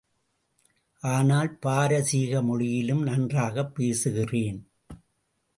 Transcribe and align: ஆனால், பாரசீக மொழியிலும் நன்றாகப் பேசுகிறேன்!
ஆனால், 1.03 1.57
பாரசீக 1.59 2.41
மொழியிலும் 2.41 3.03
நன்றாகப் 3.03 3.75
பேசுகிறேன்! 3.75 4.59